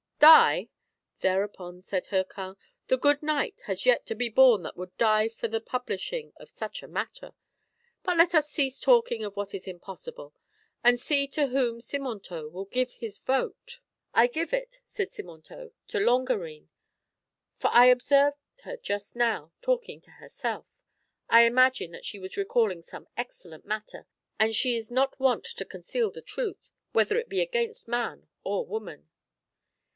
"Die!" 0.21 0.69
thereupon 1.21 1.81
said 1.81 2.07
Hircan;" 2.07 2.55
the 2.89 2.97
good 2.97 3.23
knight 3.23 3.61
has 3.61 3.87
yet 3.87 4.05
to 4.07 4.13
be 4.15 4.29
born 4.29 4.61
that 4.63 4.77
would 4.77 4.95
die 4.97 5.27
for 5.27 5.47
the 5.47 5.61
publishing 5.61 6.31
of 6.37 6.49
such 6.49 6.81
a 6.83 6.87
matter. 6.87 7.33
But 8.03 8.17
let 8.17 8.33
us 8.35 8.49
cease 8.49 8.79
talking 8.79 9.23
of 9.23 9.35
what 9.35 9.55
is 9.55 9.67
impossible, 9.67 10.33
and 10.83 10.99
see 10.99 11.27
to 11.29 11.47
whom 11.47 11.79
Simontault 11.79 12.51
will 12.51 12.65
give 12.65 12.93
his 12.93 13.19
vote."" 13.19 13.79
I 14.13 14.27
give 14.27 14.53
it," 14.53 14.81
said 14.85 15.09
Simontault," 15.11 15.71
to 15.89 15.97
Longarine, 15.99 16.69
for 17.57 17.67
I 17.71 17.85
observed 17.87 18.37
her 18.63 18.77
just 18.77 19.15
now 19.15 19.51
talking 19.61 20.01
to 20.01 20.11
herself. 20.11 20.67
I 21.29 21.43
imagine 21.43 21.91
that 21.91 22.05
she 22.05 22.19
was 22.19 22.37
recalling 22.37 22.81
some 22.83 23.07
excellent 23.17 23.65
matter, 23.65 24.05
and 24.39 24.55
she 24.55 24.75
is 24.75 24.89
not 24.91 25.19
wont 25.19 25.45
to 25.45 25.65
conceal 25.65 26.09
the 26.11 26.21
truth, 26.23 26.71
whether 26.91 27.17
it 27.17 27.29
be 27.29 27.41
against 27.41 27.87
man 27.87 28.27
or 28.43 28.65
woman." 28.65 29.07